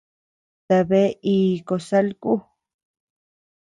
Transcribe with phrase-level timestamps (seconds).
[0.69, 2.33] ¿Tabea iì costal ku?